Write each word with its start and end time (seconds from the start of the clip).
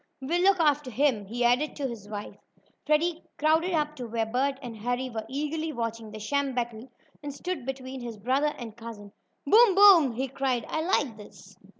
"We'll 0.19 0.41
look 0.41 0.59
after 0.59 0.89
him," 0.89 1.25
he 1.25 1.43
added 1.45 1.75
to 1.75 1.87
his 1.87 2.09
wife. 2.09 2.35
Freddie 2.87 3.21
crowded 3.37 3.73
up 3.75 3.95
to 3.97 4.07
where 4.07 4.25
Bert 4.25 4.57
and 4.59 4.75
Harry 4.77 5.11
were 5.11 5.27
eagerly 5.29 5.71
watching 5.71 6.09
the 6.09 6.17
sham 6.19 6.55
battle, 6.55 6.89
and 7.21 7.31
stood 7.31 7.67
between 7.67 8.01
his 8.01 8.17
brother 8.17 8.55
and 8.57 8.75
cousin. 8.75 9.11
"Boom! 9.45 9.75
Boom!" 9.75 10.13
he 10.13 10.27
cried. 10.27 10.65
"I 10.67 10.81
like 10.81 11.17
this!" 11.17 11.55